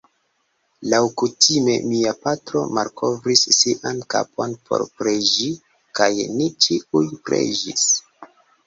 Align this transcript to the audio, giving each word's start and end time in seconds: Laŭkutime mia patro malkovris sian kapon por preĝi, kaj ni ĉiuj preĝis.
Laŭkutime 0.93 1.75
mia 1.89 2.13
patro 2.23 2.63
malkovris 2.79 3.45
sian 3.59 4.03
kapon 4.15 4.59
por 4.71 4.89
preĝi, 4.97 5.53
kaj 6.01 6.13
ni 6.41 6.53
ĉiuj 6.67 7.09
preĝis. 7.31 7.91